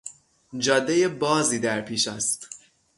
[0.57, 2.47] جادهی بازی در پیش است.